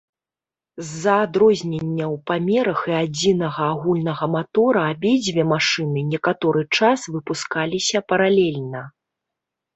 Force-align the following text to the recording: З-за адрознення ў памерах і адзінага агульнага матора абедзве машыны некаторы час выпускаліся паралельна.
З-за 0.85 1.15
адрознення 1.25 2.05
ў 2.05 2.15
памерах 2.29 2.79
і 2.93 2.95
адзінага 3.03 3.61
агульнага 3.75 4.25
матора 4.37 4.81
абедзве 4.95 5.47
машыны 5.53 5.99
некаторы 6.11 6.61
час 6.81 6.99
выпускаліся 7.19 8.05
паралельна. 8.15 8.81